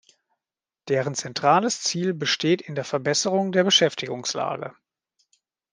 [0.87, 4.73] Deren zentrales Ziel besteht in der Verbesserung der Beschäftigungslage.